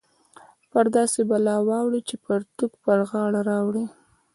[0.71, 3.85] پر داسې بلا واوړې چې پرتوګ پر غاړه راوړې